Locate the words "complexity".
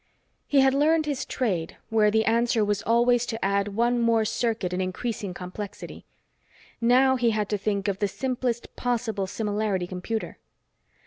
5.31-6.05